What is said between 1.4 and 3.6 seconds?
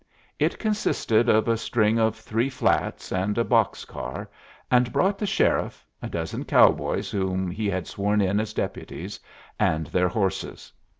a string of three flats and a